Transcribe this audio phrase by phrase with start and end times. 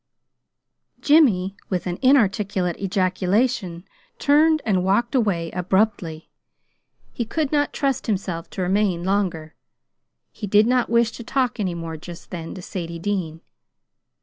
[0.99, 3.85] Jimmy, with an inarticulate ejaculation,
[4.17, 6.31] turned and walked away abruptly.
[7.13, 9.53] He could not trust himself to remain longer.
[10.31, 13.41] He did not wish to talk any more, just then, to Sadie Dean.